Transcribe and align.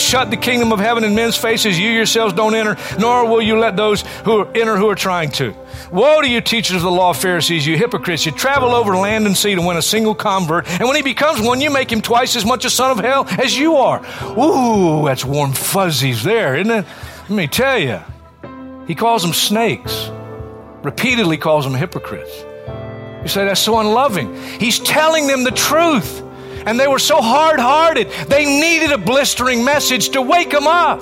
Shut 0.00 0.30
the 0.30 0.36
kingdom 0.36 0.72
of 0.72 0.78
heaven 0.78 1.04
in 1.04 1.14
men's 1.14 1.36
faces. 1.36 1.78
You 1.78 1.90
yourselves 1.90 2.32
don't 2.32 2.54
enter, 2.54 2.76
nor 2.98 3.28
will 3.28 3.42
you 3.42 3.58
let 3.58 3.76
those 3.76 4.02
who 4.24 4.44
enter 4.46 4.76
who 4.76 4.88
are 4.88 4.94
trying 4.94 5.30
to. 5.32 5.54
Woe 5.90 6.20
to 6.20 6.28
you, 6.28 6.40
teachers 6.40 6.76
of 6.76 6.82
the 6.82 6.90
law, 6.90 7.12
Pharisees, 7.12 7.66
you 7.66 7.76
hypocrites! 7.76 8.26
You 8.26 8.32
travel 8.32 8.74
over 8.74 8.96
land 8.96 9.26
and 9.26 9.36
sea 9.36 9.54
to 9.54 9.62
win 9.62 9.76
a 9.76 9.82
single 9.82 10.14
convert, 10.14 10.68
and 10.68 10.86
when 10.86 10.96
he 10.96 11.02
becomes 11.02 11.40
one, 11.40 11.60
you 11.60 11.70
make 11.70 11.90
him 11.90 12.00
twice 12.00 12.36
as 12.36 12.44
much 12.44 12.64
a 12.64 12.70
son 12.70 12.90
of 12.90 12.98
hell 12.98 13.26
as 13.42 13.56
you 13.56 13.76
are. 13.76 14.04
Ooh, 14.38 15.04
that's 15.06 15.24
warm 15.24 15.52
fuzzies 15.52 16.22
there, 16.22 16.56
isn't 16.56 16.72
it? 16.72 16.86
Let 17.22 17.30
me 17.30 17.46
tell 17.46 17.78
you. 17.78 18.00
He 18.86 18.94
calls 18.94 19.22
them 19.22 19.32
snakes. 19.32 20.10
Repeatedly 20.82 21.36
calls 21.36 21.64
them 21.64 21.74
hypocrites. 21.74 22.44
You 23.22 23.28
say 23.28 23.44
that's 23.44 23.60
so 23.60 23.78
unloving. 23.78 24.34
He's 24.60 24.78
telling 24.78 25.26
them 25.26 25.44
the 25.44 25.50
truth 25.50 26.22
and 26.66 26.78
they 26.78 26.88
were 26.88 26.98
so 26.98 27.20
hard 27.20 27.60
hearted, 27.60 28.10
they 28.28 28.44
needed 28.44 28.92
a 28.92 28.98
blistering 28.98 29.64
message 29.64 30.10
to 30.10 30.22
wake 30.22 30.50
them 30.50 30.66
up. 30.66 31.00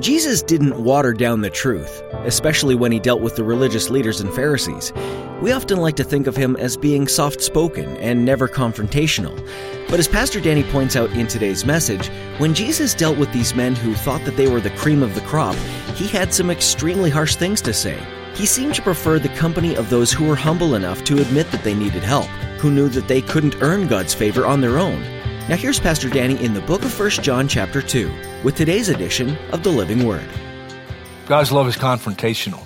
Jesus 0.00 0.42
didn't 0.42 0.82
water 0.82 1.14
down 1.14 1.40
the 1.40 1.48
truth, 1.48 2.02
especially 2.24 2.74
when 2.74 2.92
he 2.92 2.98
dealt 2.98 3.22
with 3.22 3.36
the 3.36 3.44
religious 3.44 3.88
leaders 3.88 4.20
and 4.20 4.34
Pharisees. 4.34 4.92
We 5.40 5.52
often 5.52 5.78
like 5.78 5.96
to 5.96 6.04
think 6.04 6.26
of 6.26 6.36
him 6.36 6.56
as 6.56 6.76
being 6.76 7.08
soft 7.08 7.40
spoken 7.40 7.96
and 7.98 8.24
never 8.24 8.48
confrontational. 8.48 9.34
But 9.88 9.98
as 10.00 10.08
Pastor 10.08 10.40
Danny 10.40 10.64
points 10.64 10.96
out 10.96 11.10
in 11.12 11.26
today's 11.26 11.64
message, 11.64 12.08
when 12.38 12.54
Jesus 12.54 12.92
dealt 12.92 13.16
with 13.16 13.32
these 13.32 13.54
men 13.54 13.74
who 13.74 13.94
thought 13.94 14.24
that 14.24 14.36
they 14.36 14.48
were 14.48 14.60
the 14.60 14.70
cream 14.70 15.02
of 15.02 15.14
the 15.14 15.20
crop, 15.22 15.54
he 15.94 16.06
had 16.06 16.34
some 16.34 16.50
extremely 16.50 17.08
harsh 17.08 17.36
things 17.36 17.62
to 17.62 17.72
say. 17.72 17.98
He 18.34 18.46
seemed 18.46 18.74
to 18.74 18.82
prefer 18.82 19.18
the 19.18 19.28
company 19.30 19.76
of 19.76 19.90
those 19.90 20.12
who 20.12 20.24
were 20.24 20.36
humble 20.36 20.74
enough 20.74 21.04
to 21.04 21.22
admit 21.22 21.50
that 21.52 21.62
they 21.62 21.74
needed 21.74 22.02
help 22.02 22.28
who 22.58 22.70
knew 22.70 22.88
that 22.88 23.08
they 23.08 23.20
couldn't 23.20 23.62
earn 23.62 23.88
God's 23.88 24.14
favor 24.14 24.46
on 24.46 24.60
their 24.60 24.78
own. 24.78 25.00
Now 25.48 25.56
here's 25.56 25.78
Pastor 25.78 26.08
Danny 26.08 26.42
in 26.42 26.54
the 26.54 26.60
book 26.62 26.84
of 26.84 26.98
1 26.98 27.10
John 27.10 27.48
chapter 27.48 27.82
2 27.82 28.10
with 28.42 28.56
today's 28.56 28.88
edition 28.88 29.36
of 29.52 29.62
the 29.62 29.70
Living 29.70 30.06
Word. 30.06 30.28
God's 31.26 31.52
love 31.52 31.68
is 31.68 31.76
confrontational. 31.76 32.62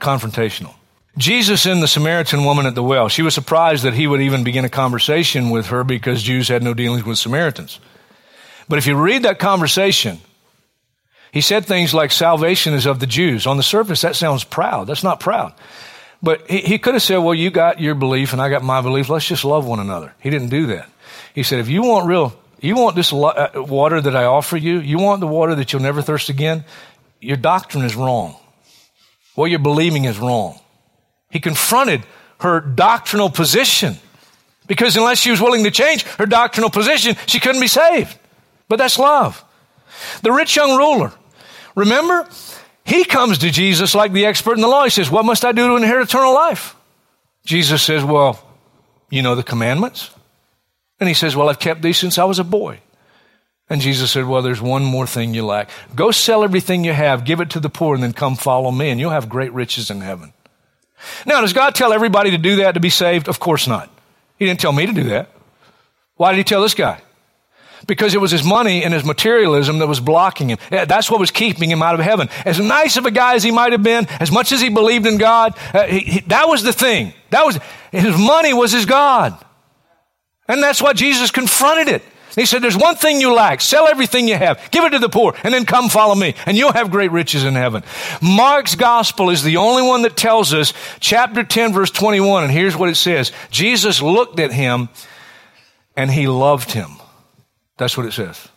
Confrontational. 0.00 0.74
Jesus 1.18 1.64
and 1.64 1.82
the 1.82 1.88
Samaritan 1.88 2.44
woman 2.44 2.66
at 2.66 2.74
the 2.74 2.82
well, 2.82 3.08
she 3.08 3.22
was 3.22 3.34
surprised 3.34 3.84
that 3.84 3.94
he 3.94 4.06
would 4.06 4.20
even 4.20 4.44
begin 4.44 4.64
a 4.64 4.68
conversation 4.68 5.50
with 5.50 5.66
her 5.66 5.82
because 5.82 6.22
Jews 6.22 6.48
had 6.48 6.62
no 6.62 6.74
dealings 6.74 7.04
with 7.04 7.18
Samaritans. 7.18 7.80
But 8.68 8.78
if 8.78 8.86
you 8.86 8.96
read 8.96 9.22
that 9.22 9.38
conversation, 9.38 10.18
he 11.32 11.40
said 11.40 11.64
things 11.64 11.94
like 11.94 12.12
salvation 12.12 12.74
is 12.74 12.86
of 12.86 13.00
the 13.00 13.06
Jews. 13.06 13.46
On 13.46 13.56
the 13.56 13.62
surface, 13.62 14.02
that 14.02 14.16
sounds 14.16 14.44
proud. 14.44 14.86
That's 14.86 15.04
not 15.04 15.20
proud. 15.20 15.54
But 16.22 16.50
he, 16.50 16.58
he 16.58 16.78
could 16.78 16.94
have 16.94 17.02
said, 17.02 17.18
well, 17.18 17.34
you 17.34 17.50
got 17.50 17.80
your 17.80 17.94
belief 17.94 18.32
and 18.32 18.40
I 18.40 18.48
got 18.48 18.62
my 18.62 18.80
belief. 18.80 19.08
Let's 19.08 19.26
just 19.26 19.44
love 19.44 19.66
one 19.66 19.80
another. 19.80 20.14
He 20.20 20.30
didn't 20.30 20.48
do 20.48 20.66
that. 20.66 20.88
He 21.34 21.42
said, 21.42 21.60
if 21.60 21.68
you 21.68 21.82
want 21.82 22.06
real, 22.06 22.38
you 22.60 22.74
want 22.74 22.96
this 22.96 23.12
uh, 23.12 23.50
water 23.54 24.00
that 24.00 24.16
I 24.16 24.24
offer 24.24 24.56
you, 24.56 24.80
you 24.80 24.98
want 24.98 25.20
the 25.20 25.26
water 25.26 25.54
that 25.54 25.72
you'll 25.72 25.82
never 25.82 26.02
thirst 26.02 26.28
again, 26.28 26.64
your 27.20 27.36
doctrine 27.36 27.84
is 27.84 27.94
wrong. 27.94 28.36
What 29.34 29.50
you're 29.50 29.58
believing 29.58 30.04
is 30.04 30.18
wrong. 30.18 30.58
He 31.30 31.40
confronted 31.40 32.02
her 32.40 32.60
doctrinal 32.60 33.30
position 33.30 33.96
because 34.66 34.96
unless 34.96 35.18
she 35.18 35.30
was 35.30 35.40
willing 35.40 35.64
to 35.64 35.70
change 35.70 36.04
her 36.04 36.26
doctrinal 36.26 36.70
position, 36.70 37.16
she 37.26 37.40
couldn't 37.40 37.60
be 37.60 37.68
saved. 37.68 38.18
But 38.68 38.76
that's 38.76 38.98
love. 38.98 39.44
The 40.22 40.32
rich 40.32 40.56
young 40.56 40.76
ruler, 40.76 41.12
remember? 41.74 42.28
He 42.86 43.04
comes 43.04 43.38
to 43.38 43.50
Jesus 43.50 43.94
like 43.94 44.12
the 44.12 44.26
expert 44.26 44.54
in 44.54 44.60
the 44.60 44.68
law. 44.68 44.84
He 44.84 44.90
says, 44.90 45.10
What 45.10 45.24
must 45.24 45.44
I 45.44 45.52
do 45.52 45.66
to 45.68 45.76
inherit 45.76 46.08
eternal 46.08 46.32
life? 46.32 46.76
Jesus 47.44 47.82
says, 47.82 48.04
Well, 48.04 48.40
you 49.10 49.22
know 49.22 49.34
the 49.34 49.42
commandments? 49.42 50.10
And 51.00 51.08
he 51.08 51.14
says, 51.14 51.34
Well, 51.34 51.48
I've 51.48 51.58
kept 51.58 51.82
these 51.82 51.98
since 51.98 52.16
I 52.16 52.24
was 52.24 52.38
a 52.38 52.44
boy. 52.44 52.80
And 53.68 53.80
Jesus 53.80 54.12
said, 54.12 54.26
Well, 54.26 54.40
there's 54.40 54.62
one 54.62 54.84
more 54.84 55.06
thing 55.06 55.34
you 55.34 55.44
lack. 55.44 55.70
Go 55.96 56.12
sell 56.12 56.44
everything 56.44 56.84
you 56.84 56.92
have, 56.92 57.24
give 57.24 57.40
it 57.40 57.50
to 57.50 57.60
the 57.60 57.68
poor, 57.68 57.94
and 57.94 58.02
then 58.04 58.12
come 58.12 58.36
follow 58.36 58.70
me, 58.70 58.90
and 58.90 59.00
you'll 59.00 59.10
have 59.10 59.28
great 59.28 59.52
riches 59.52 59.90
in 59.90 60.00
heaven. 60.00 60.32
Now, 61.26 61.40
does 61.40 61.52
God 61.52 61.74
tell 61.74 61.92
everybody 61.92 62.30
to 62.30 62.38
do 62.38 62.56
that 62.56 62.72
to 62.72 62.80
be 62.80 62.90
saved? 62.90 63.28
Of 63.28 63.40
course 63.40 63.66
not. 63.66 63.90
He 64.38 64.46
didn't 64.46 64.60
tell 64.60 64.72
me 64.72 64.86
to 64.86 64.92
do 64.92 65.04
that. 65.04 65.30
Why 66.14 66.30
did 66.30 66.38
he 66.38 66.44
tell 66.44 66.62
this 66.62 66.74
guy? 66.74 67.00
Because 67.86 68.14
it 68.14 68.20
was 68.20 68.30
his 68.30 68.44
money 68.44 68.84
and 68.84 68.94
his 68.94 69.04
materialism 69.04 69.78
that 69.78 69.86
was 69.86 70.00
blocking 70.00 70.48
him. 70.50 70.58
That's 70.70 71.10
what 71.10 71.20
was 71.20 71.30
keeping 71.30 71.70
him 71.70 71.82
out 71.82 71.94
of 71.94 72.00
heaven. 72.00 72.28
As 72.44 72.58
nice 72.58 72.96
of 72.96 73.06
a 73.06 73.10
guy 73.10 73.34
as 73.34 73.42
he 73.42 73.50
might 73.50 73.72
have 73.72 73.82
been, 73.82 74.06
as 74.20 74.30
much 74.30 74.52
as 74.52 74.60
he 74.60 74.68
believed 74.68 75.06
in 75.06 75.18
God, 75.18 75.56
uh, 75.74 75.84
he, 75.86 76.00
he, 76.00 76.20
that 76.20 76.48
was 76.48 76.62
the 76.62 76.72
thing. 76.72 77.12
That 77.30 77.44
was 77.44 77.58
his 77.92 78.18
money 78.18 78.54
was 78.54 78.72
his 78.72 78.86
God, 78.86 79.36
and 80.48 80.62
that's 80.62 80.80
why 80.80 80.92
Jesus 80.92 81.30
confronted 81.30 81.88
it. 81.88 82.02
He 82.34 82.44
said, 82.44 82.60
"There's 82.62 82.76
one 82.76 82.96
thing 82.96 83.20
you 83.20 83.32
lack: 83.32 83.60
sell 83.60 83.88
everything 83.88 84.28
you 84.28 84.36
have, 84.36 84.70
give 84.70 84.84
it 84.84 84.90
to 84.90 84.98
the 84.98 85.08
poor, 85.08 85.34
and 85.42 85.54
then 85.54 85.64
come 85.64 85.88
follow 85.88 86.14
me, 86.14 86.34
and 86.44 86.56
you'll 86.56 86.72
have 86.72 86.90
great 86.90 87.10
riches 87.10 87.44
in 87.44 87.54
heaven." 87.54 87.82
Mark's 88.20 88.74
gospel 88.74 89.30
is 89.30 89.42
the 89.42 89.56
only 89.56 89.82
one 89.82 90.02
that 90.02 90.16
tells 90.16 90.52
us, 90.52 90.74
chapter 91.00 91.44
ten, 91.44 91.72
verse 91.72 91.90
twenty-one, 91.90 92.44
and 92.44 92.52
here's 92.52 92.76
what 92.76 92.90
it 92.90 92.96
says: 92.96 93.32
Jesus 93.50 94.02
looked 94.02 94.38
at 94.38 94.52
him, 94.52 94.88
and 95.96 96.10
he 96.10 96.28
loved 96.28 96.72
him. 96.72 96.90
That's 97.76 97.96
what 97.96 98.06
it 98.06 98.12
says. 98.12 98.48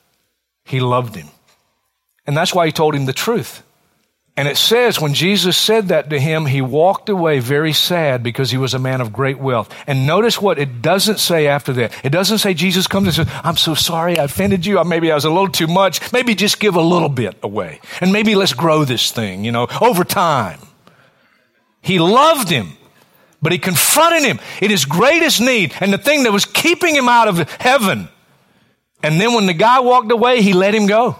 He 0.66 0.80
loved 0.80 1.16
him. 1.16 1.28
And 2.26 2.38
that's 2.38 2.54
why 2.54 2.66
he 2.66 2.72
told 2.72 2.96
him 2.96 3.06
the 3.06 3.14
truth. 3.14 3.64
And 4.38 4.48
it 4.48 4.56
says 4.56 5.02
when 5.02 5.14
Jesus 5.14 5.58
said 5.58 5.90
that 5.90 6.10
to 6.12 6.20
him, 6.20 6.46
he 6.46 6.62
walked 6.62 7.10
away 7.10 7.40
very 7.40 7.74
sad 7.74 8.24
because 8.24 8.52
he 8.52 8.58
was 8.58 8.74
a 8.74 8.80
man 8.80 9.02
of 9.02 9.12
great 9.12 9.38
wealth. 9.38 9.70
And 9.86 10.08
notice 10.08 10.42
what 10.42 10.58
it 10.58 10.82
doesn't 10.82 11.20
say 11.20 11.48
after 11.48 11.74
that. 11.74 11.94
It 12.06 12.12
doesn't 12.12 12.38
say 12.38 12.54
Jesus 12.54 12.88
comes 12.88 13.08
and 13.18 13.28
says, 13.28 13.42
I'm 13.44 13.58
so 13.58 13.74
sorry 13.74 14.18
I 14.18 14.24
offended 14.24 14.66
you. 14.66 14.82
Maybe 14.86 15.12
I 15.12 15.16
was 15.16 15.26
a 15.26 15.30
little 15.30 15.50
too 15.50 15.68
much. 15.68 16.14
Maybe 16.14 16.36
just 16.36 16.62
give 16.62 16.76
a 16.76 16.82
little 16.82 17.10
bit 17.10 17.38
away. 17.44 17.82
And 18.00 18.14
maybe 18.14 18.36
let's 18.36 18.54
grow 18.54 18.86
this 18.86 19.12
thing, 19.12 19.44
you 19.44 19.52
know, 19.52 19.68
over 19.82 20.06
time. 20.06 20.60
He 21.82 22.00
loved 22.00 22.50
him, 22.50 22.78
but 23.42 23.52
he 23.52 23.58
confronted 23.58 24.24
him 24.24 24.40
in 24.62 24.70
his 24.70 24.86
greatest 24.86 25.42
need 25.42 25.74
and 25.82 25.92
the 25.92 25.98
thing 25.98 26.24
that 26.24 26.32
was 26.32 26.46
keeping 26.46 26.96
him 26.96 27.10
out 27.10 27.28
of 27.28 27.50
heaven 27.54 28.08
and 29.04 29.20
then 29.20 29.34
when 29.34 29.46
the 29.46 29.54
guy 29.54 29.80
walked 29.80 30.12
away, 30.12 30.42
he 30.42 30.54
let 30.54 30.76
him 30.76 30.86
go. 30.86 31.18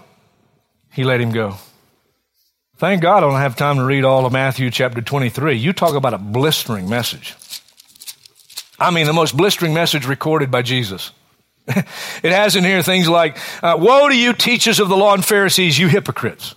He 0.92 1.04
let 1.04 1.20
him 1.20 1.32
go. 1.32 1.56
Thank 2.76 3.02
God 3.02 3.18
I 3.18 3.20
don't 3.20 3.40
have 3.40 3.56
time 3.56 3.76
to 3.76 3.84
read 3.84 4.04
all 4.04 4.24
of 4.24 4.32
Matthew 4.32 4.70
chapter 4.70 5.02
23. 5.02 5.56
You 5.56 5.72
talk 5.72 5.94
about 5.94 6.14
a 6.14 6.18
blistering 6.18 6.88
message. 6.88 7.36
I 8.78 8.90
mean, 8.90 9.06
the 9.06 9.12
most 9.12 9.36
blistering 9.36 9.74
message 9.74 10.06
recorded 10.06 10.50
by 10.50 10.62
Jesus. 10.62 11.12
it 11.66 12.32
has 12.32 12.56
in 12.56 12.64
here 12.64 12.82
things 12.82 13.08
like, 13.08 13.36
uh, 13.62 13.76
Woe 13.78 14.08
to 14.08 14.16
you, 14.16 14.32
teachers 14.32 14.80
of 14.80 14.88
the 14.88 14.96
law 14.96 15.12
and 15.12 15.24
Pharisees, 15.24 15.78
you 15.78 15.88
hypocrites! 15.88 16.54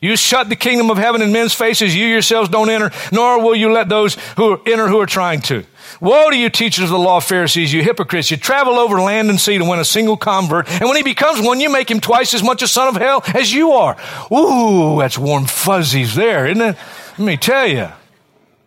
You 0.00 0.16
shut 0.16 0.48
the 0.48 0.56
kingdom 0.56 0.90
of 0.90 0.98
heaven 0.98 1.22
in 1.22 1.32
men's 1.32 1.54
faces. 1.54 1.94
You 1.94 2.06
yourselves 2.06 2.48
don't 2.48 2.70
enter, 2.70 2.90
nor 3.12 3.42
will 3.42 3.56
you 3.56 3.72
let 3.72 3.88
those 3.88 4.14
who 4.36 4.60
enter 4.64 4.88
who 4.88 5.00
are 5.00 5.06
trying 5.06 5.40
to. 5.42 5.64
Woe 6.00 6.30
to 6.30 6.36
you, 6.36 6.50
teachers 6.50 6.84
of 6.84 6.90
the 6.90 6.98
law, 6.98 7.18
Pharisees, 7.18 7.72
you 7.72 7.82
hypocrites! 7.82 8.30
You 8.30 8.36
travel 8.36 8.74
over 8.74 9.00
land 9.00 9.30
and 9.30 9.40
sea 9.40 9.58
to 9.58 9.64
win 9.64 9.80
a 9.80 9.84
single 9.84 10.16
convert, 10.16 10.68
and 10.68 10.84
when 10.84 10.96
he 10.96 11.02
becomes 11.02 11.40
one, 11.40 11.60
you 11.60 11.70
make 11.70 11.90
him 11.90 12.00
twice 12.00 12.34
as 12.34 12.42
much 12.42 12.62
a 12.62 12.68
son 12.68 12.88
of 12.88 13.00
hell 13.00 13.22
as 13.34 13.52
you 13.52 13.72
are. 13.72 13.96
Ooh, 14.32 14.98
that's 14.98 15.18
warm 15.18 15.46
fuzzies 15.46 16.14
there, 16.14 16.46
isn't 16.46 16.62
it? 16.62 16.76
Let 17.18 17.26
me 17.26 17.36
tell 17.36 17.66
you. 17.66 17.88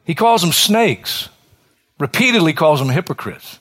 He 0.04 0.16
calls 0.16 0.42
them 0.42 0.52
snakes. 0.52 1.30
Repeatedly 2.00 2.54
calls 2.54 2.80
them 2.80 2.90
hypocrites. 2.90 3.60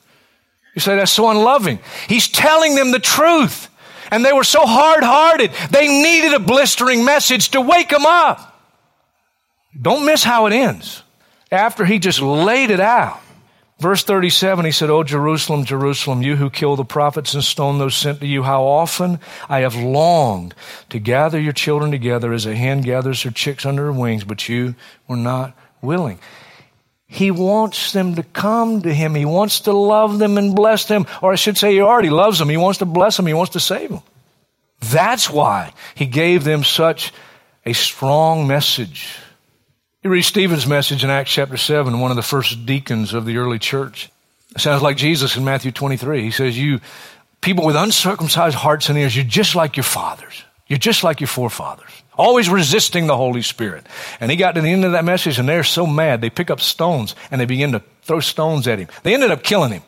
You 0.74 0.80
say 0.80 0.96
that's 0.96 1.12
so 1.12 1.28
unloving. 1.28 1.78
He's 2.08 2.26
telling 2.26 2.74
them 2.74 2.90
the 2.90 2.98
truth. 2.98 3.68
And 4.10 4.24
they 4.24 4.32
were 4.32 4.44
so 4.44 4.66
hard 4.66 5.04
hearted, 5.04 5.52
they 5.70 5.86
needed 5.86 6.34
a 6.34 6.40
blistering 6.40 7.04
message 7.04 7.50
to 7.50 7.60
wake 7.60 7.90
them 7.90 8.06
up. 8.06 8.46
Don't 9.80 10.04
miss 10.04 10.24
how 10.24 10.46
it 10.46 10.52
ends. 10.52 11.02
After 11.52 11.84
he 11.84 11.98
just 11.98 12.20
laid 12.20 12.70
it 12.70 12.80
out. 12.80 13.20
Verse 13.80 14.04
37, 14.04 14.66
he 14.66 14.72
said, 14.72 14.90
Oh, 14.90 15.02
Jerusalem, 15.02 15.64
Jerusalem, 15.64 16.20
you 16.20 16.36
who 16.36 16.50
kill 16.50 16.76
the 16.76 16.84
prophets 16.84 17.32
and 17.32 17.42
stone 17.42 17.78
those 17.78 17.96
sent 17.96 18.20
to 18.20 18.26
you, 18.26 18.42
how 18.42 18.64
often 18.64 19.18
I 19.48 19.60
have 19.60 19.74
longed 19.74 20.54
to 20.90 20.98
gather 20.98 21.40
your 21.40 21.54
children 21.54 21.90
together 21.90 22.34
as 22.34 22.44
a 22.44 22.54
hen 22.54 22.82
gathers 22.82 23.22
her 23.22 23.30
chicks 23.30 23.64
under 23.64 23.86
her 23.86 23.92
wings, 23.92 24.22
but 24.22 24.50
you 24.50 24.74
were 25.08 25.16
not 25.16 25.56
willing. 25.80 26.18
He 27.12 27.32
wants 27.32 27.92
them 27.92 28.14
to 28.14 28.22
come 28.22 28.82
to 28.82 28.94
him. 28.94 29.16
He 29.16 29.24
wants 29.24 29.60
to 29.62 29.72
love 29.72 30.20
them 30.20 30.38
and 30.38 30.54
bless 30.54 30.84
them. 30.84 31.06
Or 31.20 31.32
I 31.32 31.34
should 31.34 31.58
say, 31.58 31.72
he 31.72 31.80
already 31.80 32.08
loves 32.08 32.38
them. 32.38 32.48
He 32.48 32.56
wants 32.56 32.78
to 32.78 32.86
bless 32.86 33.16
them. 33.16 33.26
He 33.26 33.34
wants 33.34 33.54
to 33.54 33.60
save 33.60 33.90
them. 33.90 34.02
That's 34.78 35.28
why 35.28 35.72
he 35.96 36.06
gave 36.06 36.44
them 36.44 36.62
such 36.62 37.12
a 37.66 37.72
strong 37.72 38.46
message. 38.46 39.18
You 40.04 40.10
read 40.10 40.22
Stephen's 40.22 40.68
message 40.68 41.02
in 41.02 41.10
Acts 41.10 41.32
chapter 41.32 41.56
7, 41.56 41.98
one 41.98 42.12
of 42.12 42.16
the 42.16 42.22
first 42.22 42.64
deacons 42.64 43.12
of 43.12 43.26
the 43.26 43.38
early 43.38 43.58
church. 43.58 44.08
It 44.54 44.60
sounds 44.60 44.80
like 44.80 44.96
Jesus 44.96 45.36
in 45.36 45.44
Matthew 45.44 45.72
23. 45.72 46.22
He 46.22 46.30
says, 46.30 46.56
You 46.56 46.80
people 47.40 47.66
with 47.66 47.74
uncircumcised 47.74 48.54
hearts 48.54 48.88
and 48.88 48.96
ears, 48.96 49.16
you're 49.16 49.24
just 49.24 49.56
like 49.56 49.76
your 49.76 49.84
fathers. 49.84 50.44
You're 50.70 50.78
just 50.78 51.02
like 51.02 51.20
your 51.20 51.26
forefathers, 51.26 51.90
always 52.16 52.48
resisting 52.48 53.08
the 53.08 53.16
Holy 53.16 53.42
Spirit. 53.42 53.84
And 54.20 54.30
he 54.30 54.36
got 54.36 54.54
to 54.54 54.60
the 54.60 54.70
end 54.70 54.84
of 54.84 54.92
that 54.92 55.04
message 55.04 55.40
and 55.40 55.48
they're 55.48 55.64
so 55.64 55.84
mad, 55.84 56.20
they 56.20 56.30
pick 56.30 56.48
up 56.48 56.60
stones 56.60 57.16
and 57.32 57.40
they 57.40 57.44
begin 57.44 57.72
to 57.72 57.82
throw 58.02 58.20
stones 58.20 58.68
at 58.68 58.78
him. 58.78 58.86
They 59.02 59.12
ended 59.12 59.32
up 59.32 59.42
killing 59.42 59.72
him. 59.72 59.82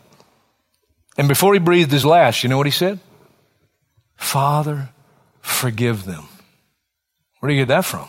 And 1.17 1.29
before 1.29 1.55
he 1.55 1.61
breathed 1.61 1.93
his 1.93 2.05
last, 2.05 2.43
you 2.43 2.49
know 2.49 2.56
what 2.56 2.67
he 2.67 2.73
said? 2.73 2.99
Father, 4.17 4.88
forgive 5.40 6.05
them. 6.05 6.25
Where 7.38 7.49
do 7.49 7.55
you 7.55 7.61
get 7.61 7.69
that 7.69 7.84
from? 7.84 8.08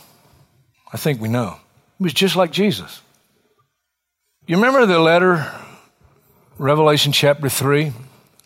I 0.91 0.97
think 0.97 1.21
we 1.21 1.29
know. 1.29 1.57
He 1.99 2.05
was 2.05 2.13
just 2.13 2.35
like 2.35 2.51
Jesus. 2.51 3.01
You 4.47 4.55
remember 4.55 4.87
the 4.87 4.97
letter, 4.97 5.53
Revelation 6.57 7.11
chapter 7.11 7.49
3, 7.49 7.93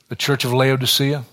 the 0.10 0.18
church 0.18 0.44
of 0.44 0.54
Laodicea? 0.54 1.24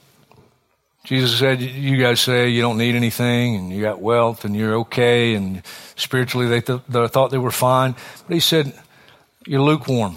Jesus 1.05 1.39
said, 1.39 1.61
You 1.61 1.99
guys 1.99 2.21
say 2.21 2.49
you 2.49 2.63
don't 2.63 2.79
need 2.79 2.95
anything 2.95 3.57
and 3.57 3.71
you 3.71 3.83
got 3.83 4.01
wealth 4.01 4.45
and 4.45 4.57
you're 4.57 4.77
okay 4.77 5.35
and 5.35 5.63
spiritually 5.97 6.49
they, 6.49 6.63
th- 6.63 6.81
they 6.89 7.07
thought 7.09 7.31
they 7.31 7.39
were 7.39 7.51
fine. 7.51 7.95
But 8.27 8.35
he 8.35 8.41
said, 8.41 8.73
You're 9.47 9.61
lukewarm. 9.61 10.17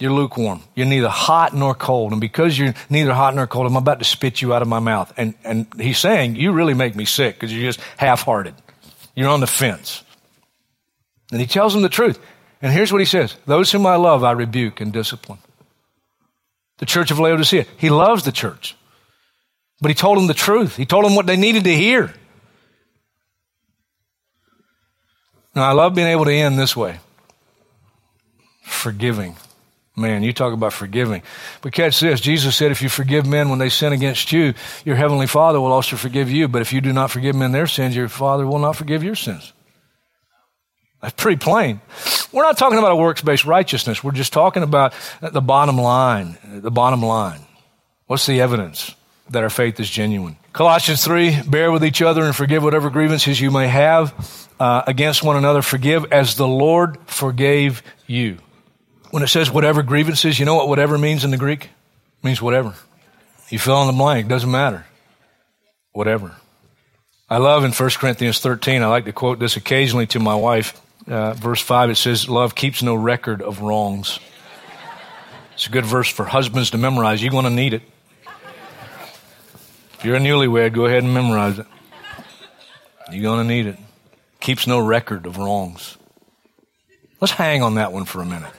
You're 0.00 0.12
lukewarm. 0.12 0.62
You're 0.74 0.86
neither 0.86 1.08
hot 1.08 1.54
nor 1.54 1.74
cold. 1.74 2.12
And 2.12 2.20
because 2.20 2.58
you're 2.58 2.74
neither 2.90 3.12
hot 3.14 3.34
nor 3.34 3.46
cold, 3.46 3.66
I'm 3.66 3.76
about 3.76 4.00
to 4.00 4.04
spit 4.04 4.42
you 4.42 4.54
out 4.54 4.62
of 4.62 4.68
my 4.68 4.78
mouth. 4.80 5.12
And, 5.16 5.34
and 5.44 5.66
he's 5.78 5.98
saying, 5.98 6.36
You 6.36 6.52
really 6.52 6.74
make 6.74 6.96
me 6.96 7.04
sick 7.04 7.36
because 7.36 7.54
you're 7.54 7.70
just 7.70 7.80
half 7.96 8.22
hearted. 8.22 8.54
You're 9.14 9.28
on 9.28 9.40
the 9.40 9.46
fence. 9.46 10.02
And 11.30 11.40
he 11.40 11.46
tells 11.46 11.74
them 11.74 11.82
the 11.82 11.88
truth. 11.88 12.18
And 12.60 12.72
here's 12.72 12.92
what 12.92 13.00
he 13.00 13.04
says 13.04 13.36
Those 13.46 13.70
whom 13.70 13.86
I 13.86 13.96
love, 13.96 14.24
I 14.24 14.32
rebuke 14.32 14.80
and 14.80 14.92
discipline. 14.92 15.38
The 16.78 16.86
church 16.86 17.12
of 17.12 17.20
Laodicea. 17.20 17.66
He 17.76 17.90
loves 17.90 18.24
the 18.24 18.32
church. 18.32 18.76
But 19.80 19.90
he 19.90 19.94
told 19.94 20.18
them 20.18 20.26
the 20.26 20.34
truth. 20.34 20.76
He 20.76 20.86
told 20.86 21.04
them 21.04 21.14
what 21.14 21.26
they 21.26 21.36
needed 21.36 21.64
to 21.64 21.74
hear. 21.74 22.12
Now, 25.54 25.64
I 25.64 25.72
love 25.72 25.94
being 25.94 26.08
able 26.08 26.24
to 26.24 26.32
end 26.32 26.58
this 26.58 26.76
way 26.76 27.00
forgiving. 28.62 29.36
Man, 29.96 30.22
you 30.22 30.32
talk 30.32 30.52
about 30.52 30.72
forgiving. 30.72 31.22
But 31.60 31.72
catch 31.72 31.98
this 31.98 32.20
Jesus 32.20 32.54
said, 32.54 32.70
if 32.70 32.82
you 32.82 32.88
forgive 32.88 33.26
men 33.26 33.48
when 33.48 33.58
they 33.58 33.68
sin 33.68 33.92
against 33.92 34.30
you, 34.30 34.54
your 34.84 34.94
heavenly 34.94 35.26
Father 35.26 35.60
will 35.60 35.72
also 35.72 35.96
forgive 35.96 36.30
you. 36.30 36.46
But 36.46 36.62
if 36.62 36.72
you 36.72 36.80
do 36.80 36.92
not 36.92 37.10
forgive 37.10 37.34
men 37.34 37.50
their 37.50 37.66
sins, 37.66 37.96
your 37.96 38.08
Father 38.08 38.46
will 38.46 38.60
not 38.60 38.76
forgive 38.76 39.02
your 39.02 39.16
sins. 39.16 39.52
That's 41.02 41.14
pretty 41.14 41.38
plain. 41.38 41.80
We're 42.32 42.42
not 42.42 42.58
talking 42.58 42.78
about 42.78 42.92
a 42.92 42.96
works 42.96 43.22
based 43.22 43.44
righteousness. 43.44 44.04
We're 44.04 44.12
just 44.12 44.32
talking 44.32 44.62
about 44.62 44.94
the 45.20 45.40
bottom 45.40 45.76
line. 45.76 46.38
The 46.44 46.70
bottom 46.70 47.02
line. 47.02 47.40
What's 48.06 48.26
the 48.26 48.40
evidence 48.40 48.94
that 49.30 49.42
our 49.42 49.50
faith 49.50 49.78
is 49.80 49.88
genuine? 49.88 50.36
Colossians 50.52 51.04
3 51.04 51.42
bear 51.42 51.70
with 51.70 51.84
each 51.84 52.02
other 52.02 52.24
and 52.24 52.34
forgive 52.34 52.62
whatever 52.62 52.90
grievances 52.90 53.40
you 53.40 53.50
may 53.50 53.68
have 53.68 54.48
uh, 54.58 54.82
against 54.86 55.22
one 55.22 55.36
another. 55.36 55.62
Forgive 55.62 56.12
as 56.12 56.36
the 56.36 56.48
Lord 56.48 56.98
forgave 57.06 57.82
you. 58.06 58.38
When 59.10 59.22
it 59.22 59.28
says 59.28 59.50
whatever 59.50 59.82
grievances, 59.82 60.38
you 60.38 60.44
know 60.44 60.54
what 60.54 60.68
whatever 60.68 60.98
means 60.98 61.24
in 61.24 61.30
the 61.30 61.36
Greek? 61.36 61.64
It 61.64 62.24
means 62.24 62.42
whatever. 62.42 62.74
You 63.48 63.58
fill 63.58 63.80
in 63.82 63.86
the 63.86 63.92
blank, 63.92 64.28
doesn't 64.28 64.50
matter. 64.50 64.86
Whatever. 65.92 66.36
I 67.30 67.38
love 67.38 67.64
in 67.64 67.72
1 67.72 67.90
Corinthians 67.90 68.40
13, 68.40 68.82
I 68.82 68.86
like 68.86 69.04
to 69.04 69.12
quote 69.12 69.38
this 69.38 69.56
occasionally 69.56 70.06
to 70.08 70.18
my 70.18 70.34
wife. 70.34 70.80
Uh, 71.06 71.34
verse 71.34 71.60
5, 71.60 71.90
it 71.90 71.94
says, 71.96 72.28
Love 72.28 72.54
keeps 72.54 72.82
no 72.82 72.94
record 72.94 73.40
of 73.42 73.60
wrongs. 73.60 74.18
It's 75.54 75.66
a 75.66 75.70
good 75.70 75.86
verse 75.86 76.08
for 76.08 76.24
husbands 76.24 76.70
to 76.70 76.78
memorize. 76.78 77.22
You're 77.22 77.30
going 77.30 77.44
to 77.44 77.50
need 77.50 77.74
it. 77.74 77.82
If 79.98 80.04
you're 80.04 80.14
a 80.14 80.20
newlywed, 80.20 80.74
go 80.74 80.86
ahead 80.86 81.02
and 81.02 81.12
memorize 81.12 81.58
it. 81.58 81.66
You're 83.10 83.22
going 83.22 83.46
to 83.46 83.52
need 83.52 83.66
it. 83.66 83.76
Keeps 84.38 84.64
no 84.68 84.78
record 84.78 85.26
of 85.26 85.38
wrongs. 85.38 85.96
Let's 87.20 87.32
hang 87.32 87.64
on 87.64 87.74
that 87.74 87.92
one 87.92 88.04
for 88.04 88.20
a 88.20 88.24
minute. 88.24 88.52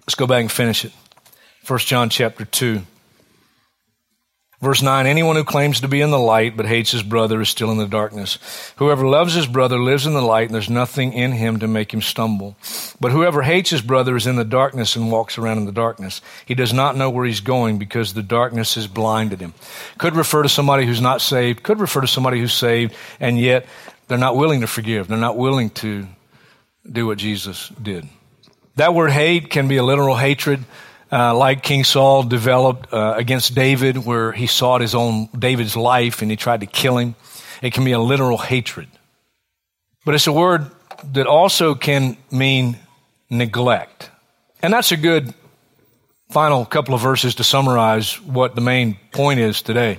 Let's 0.00 0.14
go 0.14 0.26
back 0.26 0.40
and 0.40 0.50
finish 0.50 0.86
it. 0.86 0.92
1 1.66 1.78
John 1.80 2.08
chapter 2.08 2.46
2. 2.46 2.80
Verse 4.62 4.80
9, 4.80 5.08
anyone 5.08 5.34
who 5.34 5.42
claims 5.42 5.80
to 5.80 5.88
be 5.88 6.00
in 6.00 6.12
the 6.12 6.20
light 6.20 6.56
but 6.56 6.66
hates 6.66 6.92
his 6.92 7.02
brother 7.02 7.40
is 7.40 7.48
still 7.48 7.72
in 7.72 7.78
the 7.78 7.88
darkness. 7.88 8.38
Whoever 8.76 9.04
loves 9.04 9.34
his 9.34 9.48
brother 9.48 9.76
lives 9.76 10.06
in 10.06 10.12
the 10.12 10.22
light 10.22 10.46
and 10.46 10.54
there's 10.54 10.70
nothing 10.70 11.14
in 11.14 11.32
him 11.32 11.58
to 11.58 11.66
make 11.66 11.92
him 11.92 12.00
stumble. 12.00 12.56
But 13.00 13.10
whoever 13.10 13.42
hates 13.42 13.70
his 13.70 13.82
brother 13.82 14.14
is 14.14 14.28
in 14.28 14.36
the 14.36 14.44
darkness 14.44 14.94
and 14.94 15.10
walks 15.10 15.36
around 15.36 15.58
in 15.58 15.64
the 15.64 15.72
darkness. 15.72 16.20
He 16.46 16.54
does 16.54 16.72
not 16.72 16.96
know 16.96 17.10
where 17.10 17.26
he's 17.26 17.40
going 17.40 17.78
because 17.78 18.14
the 18.14 18.22
darkness 18.22 18.76
has 18.76 18.86
blinded 18.86 19.40
him. 19.40 19.52
Could 19.98 20.14
refer 20.14 20.44
to 20.44 20.48
somebody 20.48 20.86
who's 20.86 21.00
not 21.00 21.20
saved, 21.20 21.64
could 21.64 21.80
refer 21.80 22.02
to 22.02 22.06
somebody 22.06 22.38
who's 22.38 22.54
saved, 22.54 22.94
and 23.18 23.40
yet 23.40 23.66
they're 24.06 24.16
not 24.16 24.36
willing 24.36 24.60
to 24.60 24.68
forgive. 24.68 25.08
They're 25.08 25.18
not 25.18 25.36
willing 25.36 25.70
to 25.70 26.06
do 26.88 27.08
what 27.08 27.18
Jesus 27.18 27.68
did. 27.70 28.08
That 28.76 28.94
word 28.94 29.10
hate 29.10 29.50
can 29.50 29.66
be 29.66 29.78
a 29.78 29.82
literal 29.82 30.14
hatred 30.16 30.64
uh, 31.12 31.34
like 31.36 31.62
King 31.62 31.84
Saul 31.84 32.22
developed 32.22 32.92
uh, 32.92 33.14
against 33.18 33.54
David, 33.54 33.98
where 33.98 34.32
he 34.32 34.46
sought 34.46 34.80
his 34.80 34.94
own 34.94 35.28
David's 35.38 35.76
life 35.76 36.22
and 36.22 36.30
he 36.30 36.36
tried 36.38 36.60
to 36.60 36.66
kill 36.66 36.96
him. 36.96 37.14
It 37.60 37.74
can 37.74 37.84
be 37.84 37.92
a 37.92 37.98
literal 37.98 38.38
hatred. 38.38 38.88
But 40.06 40.14
it's 40.14 40.26
a 40.26 40.32
word 40.32 40.70
that 41.12 41.26
also 41.26 41.74
can 41.74 42.16
mean 42.30 42.78
neglect. 43.28 44.10
And 44.62 44.72
that's 44.72 44.90
a 44.90 44.96
good 44.96 45.34
final 46.30 46.64
couple 46.64 46.94
of 46.94 47.02
verses 47.02 47.34
to 47.36 47.44
summarize 47.44 48.18
what 48.22 48.54
the 48.54 48.62
main 48.62 48.96
point 49.12 49.38
is 49.38 49.60
today. 49.60 49.98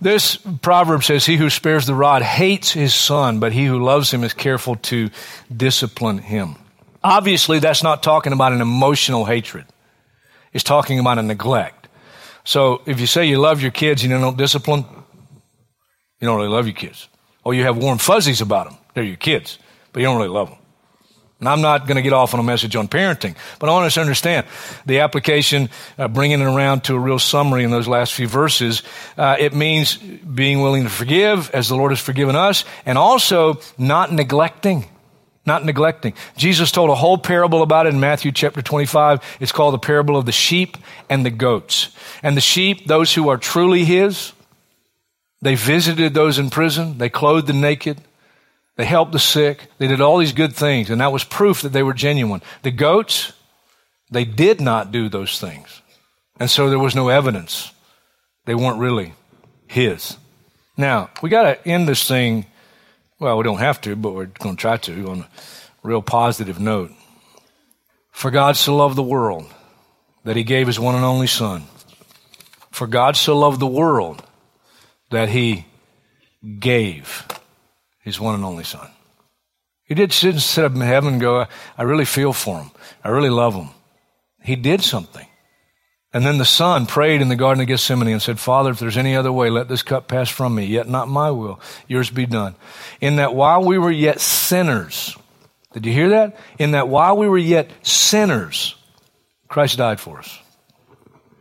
This 0.00 0.36
proverb 0.36 1.02
says, 1.02 1.26
He 1.26 1.36
who 1.36 1.50
spares 1.50 1.86
the 1.86 1.94
rod 1.94 2.22
hates 2.22 2.70
his 2.70 2.94
son, 2.94 3.40
but 3.40 3.52
he 3.52 3.64
who 3.64 3.82
loves 3.82 4.12
him 4.12 4.22
is 4.22 4.32
careful 4.32 4.76
to 4.76 5.10
discipline 5.54 6.18
him. 6.18 6.54
Obviously, 7.02 7.58
that's 7.58 7.82
not 7.82 8.02
talking 8.02 8.32
about 8.32 8.52
an 8.52 8.60
emotional 8.60 9.24
hatred 9.24 9.64
is 10.56 10.64
talking 10.64 10.98
about 10.98 11.18
a 11.18 11.22
neglect. 11.22 11.88
So 12.44 12.80
if 12.86 12.98
you 12.98 13.06
say 13.06 13.26
you 13.26 13.38
love 13.38 13.60
your 13.60 13.70
kids 13.70 14.02
and 14.02 14.10
you 14.10 14.18
don't 14.18 14.38
discipline, 14.38 14.86
you 16.18 16.26
don't 16.26 16.36
really 16.36 16.48
love 16.48 16.66
your 16.66 16.74
kids. 16.74 17.08
Or 17.44 17.52
you 17.52 17.64
have 17.64 17.76
warm 17.76 17.98
fuzzies 17.98 18.40
about 18.40 18.70
them. 18.70 18.78
They're 18.94 19.04
your 19.04 19.18
kids, 19.18 19.58
but 19.92 20.00
you 20.00 20.06
don't 20.06 20.16
really 20.16 20.30
love 20.30 20.48
them. 20.48 20.58
And 21.40 21.48
I'm 21.50 21.60
not 21.60 21.86
going 21.86 21.96
to 21.96 22.02
get 22.02 22.14
off 22.14 22.32
on 22.32 22.40
a 22.40 22.42
message 22.42 22.74
on 22.74 22.88
parenting, 22.88 23.36
but 23.58 23.68
I 23.68 23.72
want 23.72 23.84
us 23.84 23.94
to 23.94 24.00
understand 24.00 24.46
the 24.86 25.00
application, 25.00 25.68
uh, 25.98 26.08
bringing 26.08 26.40
it 26.40 26.44
around 26.44 26.84
to 26.84 26.94
a 26.94 26.98
real 26.98 27.18
summary 27.18 27.62
in 27.62 27.70
those 27.70 27.86
last 27.86 28.14
few 28.14 28.26
verses. 28.26 28.82
Uh, 29.18 29.36
it 29.38 29.52
means 29.52 29.96
being 29.96 30.62
willing 30.62 30.84
to 30.84 30.88
forgive 30.88 31.50
as 31.50 31.68
the 31.68 31.76
Lord 31.76 31.92
has 31.92 32.00
forgiven 32.00 32.34
us, 32.34 32.64
and 32.86 32.96
also 32.96 33.60
not 33.76 34.10
neglecting 34.10 34.86
not 35.46 35.64
neglecting. 35.64 36.14
Jesus 36.36 36.72
told 36.72 36.90
a 36.90 36.94
whole 36.94 37.18
parable 37.18 37.62
about 37.62 37.86
it 37.86 37.94
in 37.94 38.00
Matthew 38.00 38.32
chapter 38.32 38.62
25. 38.62 39.38
It's 39.40 39.52
called 39.52 39.74
the 39.74 39.78
parable 39.78 40.16
of 40.16 40.26
the 40.26 40.32
sheep 40.32 40.76
and 41.08 41.24
the 41.24 41.30
goats. 41.30 41.96
And 42.22 42.36
the 42.36 42.40
sheep, 42.40 42.86
those 42.86 43.14
who 43.14 43.28
are 43.28 43.38
truly 43.38 43.84
His, 43.84 44.32
they 45.40 45.54
visited 45.54 46.14
those 46.14 46.38
in 46.38 46.50
prison, 46.50 46.98
they 46.98 47.08
clothed 47.08 47.46
the 47.46 47.52
naked, 47.52 48.00
they 48.76 48.84
helped 48.84 49.12
the 49.12 49.18
sick, 49.18 49.68
they 49.78 49.86
did 49.86 50.00
all 50.00 50.18
these 50.18 50.32
good 50.32 50.54
things, 50.54 50.90
and 50.90 51.00
that 51.00 51.12
was 51.12 51.24
proof 51.24 51.62
that 51.62 51.72
they 51.72 51.82
were 51.82 51.94
genuine. 51.94 52.42
The 52.62 52.70
goats, 52.70 53.32
they 54.10 54.24
did 54.24 54.60
not 54.60 54.92
do 54.92 55.08
those 55.08 55.38
things. 55.38 55.82
And 56.38 56.50
so 56.50 56.68
there 56.68 56.78
was 56.78 56.94
no 56.94 57.08
evidence. 57.08 57.72
They 58.44 58.54
weren't 58.54 58.78
really 58.78 59.14
His. 59.66 60.16
Now, 60.76 61.10
we 61.22 61.30
got 61.30 61.42
to 61.42 61.68
end 61.68 61.88
this 61.88 62.06
thing 62.06 62.46
well, 63.18 63.38
we 63.38 63.44
don't 63.44 63.58
have 63.58 63.80
to, 63.82 63.96
but 63.96 64.12
we're 64.12 64.26
going 64.26 64.56
to 64.56 64.60
try 64.60 64.76
to 64.76 65.10
on 65.10 65.20
a 65.20 65.26
real 65.82 66.02
positive 66.02 66.60
note. 66.60 66.92
For 68.10 68.30
God 68.30 68.56
so 68.56 68.76
loved 68.76 68.96
the 68.96 69.02
world 69.02 69.46
that 70.24 70.36
he 70.36 70.44
gave 70.44 70.66
his 70.66 70.80
one 70.80 70.94
and 70.94 71.04
only 71.04 71.26
Son. 71.26 71.64
For 72.70 72.86
God 72.86 73.16
so 73.16 73.38
loved 73.38 73.60
the 73.60 73.66
world 73.66 74.22
that 75.10 75.28
he 75.28 75.66
gave 76.58 77.26
his 78.00 78.20
one 78.20 78.34
and 78.34 78.44
only 78.44 78.64
Son. 78.64 78.88
He 79.84 79.94
did 79.94 80.12
sit, 80.12 80.38
sit 80.40 80.64
up 80.64 80.74
in 80.74 80.80
heaven 80.80 81.14
and 81.14 81.20
go, 81.20 81.46
I 81.78 81.82
really 81.84 82.04
feel 82.04 82.32
for 82.32 82.58
him. 82.58 82.70
I 83.04 83.10
really 83.10 83.30
love 83.30 83.54
him. 83.54 83.68
He 84.42 84.56
did 84.56 84.82
something. 84.82 85.26
And 86.16 86.24
then 86.24 86.38
the 86.38 86.46
son 86.46 86.86
prayed 86.86 87.20
in 87.20 87.28
the 87.28 87.36
Garden 87.36 87.60
of 87.60 87.68
Gethsemane 87.68 88.08
and 88.08 88.22
said, 88.22 88.40
Father, 88.40 88.70
if 88.70 88.78
there's 88.78 88.96
any 88.96 89.14
other 89.14 89.30
way, 89.30 89.50
let 89.50 89.68
this 89.68 89.82
cup 89.82 90.08
pass 90.08 90.30
from 90.30 90.54
me, 90.54 90.64
yet 90.64 90.88
not 90.88 91.08
my 91.08 91.30
will, 91.30 91.60
yours 91.88 92.08
be 92.08 92.24
done. 92.24 92.54
In 93.02 93.16
that 93.16 93.34
while 93.34 93.62
we 93.62 93.76
were 93.76 93.90
yet 93.90 94.18
sinners, 94.18 95.14
did 95.74 95.84
you 95.84 95.92
hear 95.92 96.08
that? 96.08 96.38
In 96.58 96.70
that 96.70 96.88
while 96.88 97.18
we 97.18 97.28
were 97.28 97.36
yet 97.36 97.70
sinners, 97.82 98.76
Christ 99.48 99.76
died 99.76 100.00
for 100.00 100.18
us. 100.18 100.40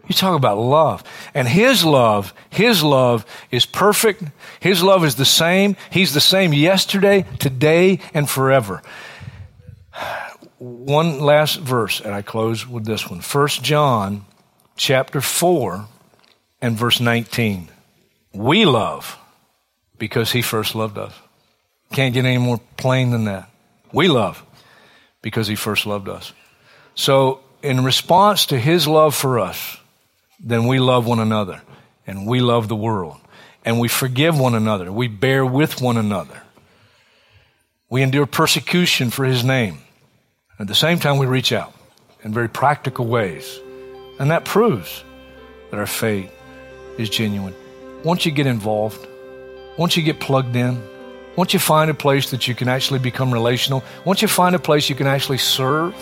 You 0.09 0.13
talk 0.13 0.35
about 0.35 0.57
love. 0.57 1.05
And 1.33 1.47
His 1.47 1.85
love, 1.85 2.33
His 2.49 2.83
love 2.83 3.25
is 3.51 3.65
perfect. 3.65 4.23
His 4.59 4.83
love 4.83 5.05
is 5.05 5.15
the 5.15 5.23
same. 5.23 5.77
He's 5.89 6.13
the 6.13 6.19
same 6.19 6.51
yesterday, 6.51 7.25
today, 7.39 8.01
and 8.13 8.29
forever. 8.29 8.83
One 10.57 11.21
last 11.21 11.61
verse, 11.61 12.01
and 12.01 12.13
I 12.13 12.21
close 12.21 12.67
with 12.67 12.83
this 12.83 13.09
one. 13.09 13.21
1 13.21 13.47
John 13.47 14.25
chapter 14.75 15.21
4 15.21 15.85
and 16.61 16.77
verse 16.77 16.99
19. 16.99 17.69
We 18.33 18.65
love 18.65 19.17
because 19.97 20.31
He 20.31 20.41
first 20.41 20.75
loved 20.75 20.97
us. 20.97 21.13
Can't 21.93 22.13
get 22.13 22.25
any 22.25 22.37
more 22.37 22.59
plain 22.77 23.11
than 23.11 23.25
that. 23.25 23.49
We 23.91 24.07
love 24.07 24.43
because 25.21 25.47
He 25.47 25.55
first 25.55 25.85
loved 25.85 26.09
us. 26.09 26.33
So, 26.95 27.41
in 27.61 27.83
response 27.83 28.47
to 28.47 28.59
His 28.59 28.87
love 28.87 29.15
for 29.15 29.39
us, 29.39 29.77
then 30.39 30.67
we 30.67 30.79
love 30.79 31.07
one 31.07 31.19
another 31.19 31.61
and 32.05 32.27
we 32.27 32.39
love 32.39 32.67
the 32.67 32.75
world 32.75 33.17
and 33.63 33.79
we 33.79 33.87
forgive 33.87 34.39
one 34.39 34.53
another. 34.53 34.91
We 34.91 35.07
bear 35.07 35.45
with 35.45 35.81
one 35.81 35.97
another. 35.97 36.41
We 37.89 38.01
endure 38.01 38.25
persecution 38.25 39.09
for 39.09 39.25
his 39.25 39.43
name. 39.43 39.79
At 40.59 40.67
the 40.67 40.75
same 40.75 40.99
time, 40.99 41.17
we 41.17 41.25
reach 41.25 41.51
out 41.51 41.73
in 42.23 42.33
very 42.33 42.49
practical 42.49 43.05
ways. 43.07 43.59
And 44.19 44.31
that 44.31 44.45
proves 44.45 45.03
that 45.71 45.79
our 45.79 45.87
faith 45.87 46.31
is 46.97 47.09
genuine. 47.09 47.53
Once 48.03 48.25
you 48.25 48.31
get 48.31 48.47
involved, 48.47 49.07
once 49.77 49.97
you 49.97 50.03
get 50.03 50.19
plugged 50.19 50.55
in, 50.55 50.81
once 51.35 51.53
you 51.53 51.59
find 51.59 51.91
a 51.91 51.93
place 51.93 52.31
that 52.31 52.47
you 52.47 52.55
can 52.55 52.69
actually 52.69 52.99
become 52.99 53.33
relational, 53.33 53.83
once 54.05 54.21
you 54.21 54.27
find 54.27 54.55
a 54.55 54.59
place 54.59 54.89
you 54.89 54.95
can 54.95 55.07
actually 55.07 55.37
serve, 55.37 55.93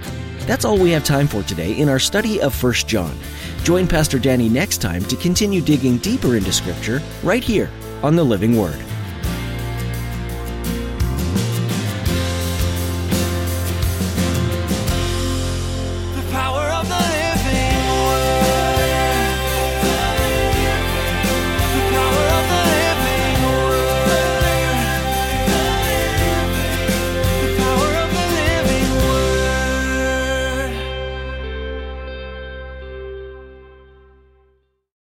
That's 0.46 0.64
all 0.64 0.78
we 0.78 0.92
have 0.92 1.02
time 1.02 1.26
for 1.26 1.42
today 1.42 1.72
in 1.72 1.88
our 1.88 1.98
study 1.98 2.40
of 2.40 2.62
1 2.62 2.74
John. 2.74 3.18
Join 3.62 3.86
Pastor 3.86 4.18
Danny 4.18 4.48
next 4.48 4.78
time 4.78 5.04
to 5.04 5.16
continue 5.16 5.60
digging 5.60 5.98
deeper 5.98 6.36
into 6.36 6.50
Scripture 6.50 7.02
right 7.22 7.44
here 7.44 7.70
on 8.02 8.16
the 8.16 8.24
Living 8.24 8.56
Word. 8.56 8.82